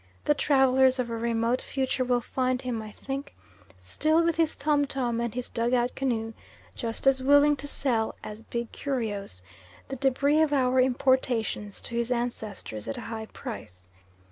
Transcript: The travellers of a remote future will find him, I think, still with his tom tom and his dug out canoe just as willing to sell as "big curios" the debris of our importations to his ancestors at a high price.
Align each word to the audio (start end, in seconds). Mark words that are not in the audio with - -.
The 0.25 0.33
travellers 0.33 0.97
of 0.97 1.11
a 1.11 1.15
remote 1.15 1.61
future 1.61 2.03
will 2.03 2.21
find 2.21 2.63
him, 2.63 2.81
I 2.81 2.91
think, 2.91 3.35
still 3.83 4.23
with 4.23 4.37
his 4.37 4.55
tom 4.55 4.85
tom 4.85 5.21
and 5.21 5.31
his 5.31 5.47
dug 5.47 5.75
out 5.75 5.93
canoe 5.93 6.33
just 6.73 7.05
as 7.05 7.21
willing 7.21 7.55
to 7.57 7.67
sell 7.67 8.15
as 8.23 8.41
"big 8.41 8.71
curios" 8.71 9.43
the 9.89 9.95
debris 9.95 10.41
of 10.41 10.53
our 10.53 10.79
importations 10.81 11.79
to 11.81 11.95
his 11.95 12.11
ancestors 12.11 12.87
at 12.87 12.97
a 12.97 13.01
high 13.13 13.27
price. 13.27 13.87